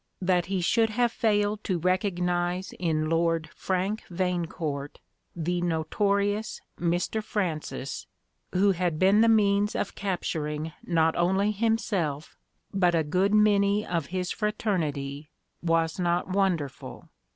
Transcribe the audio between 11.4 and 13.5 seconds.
himself, but a good